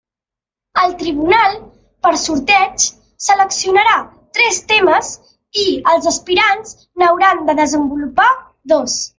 El 0.83 0.93
Tribunal 1.01 1.51
per 2.07 2.11
sorteig 2.21 2.87
seleccionarà 3.25 3.95
tres 4.39 4.59
temes 4.73 5.13
i 5.65 5.67
els 5.93 6.11
aspirants 6.15 6.75
n'hauran 7.03 7.47
de 7.51 7.59
desenvolupar 7.65 8.31
dos. 8.75 8.99